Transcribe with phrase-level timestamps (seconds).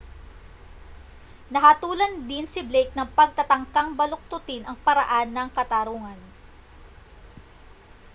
[1.53, 6.17] nahatulan din si blake ng pagtatangkang baluktutin ang paraan ng katarungan